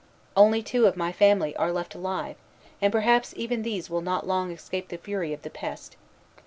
[0.35, 2.35] Only two of my family are left alive,
[2.81, 5.95] and perhaps even these will not long escape the fury of the pest.